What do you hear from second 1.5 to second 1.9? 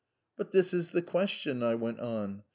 I